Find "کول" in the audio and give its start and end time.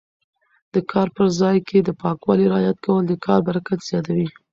2.85-3.03